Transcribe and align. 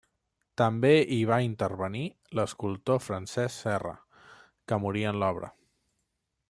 També 0.59 0.93
hi 1.15 1.19
va 1.31 1.37
intervenir 1.47 2.01
l'escultor 2.39 3.03
Francesc 3.09 3.61
Serra, 3.67 3.95
que 4.73 4.83
morí 4.87 5.09
en 5.13 5.25
l'obra. 5.25 5.57